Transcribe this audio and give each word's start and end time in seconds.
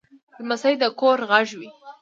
لمسی 0.41 0.73
د 0.81 0.83
کور 0.99 1.17
غږ 1.29 1.47
وي. 1.59 1.69